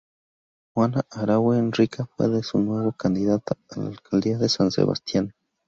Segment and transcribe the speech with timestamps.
[0.73, 5.35] Juana Aranguren Rica fue de nuevo candidata a la alcaldía de San Sebastián.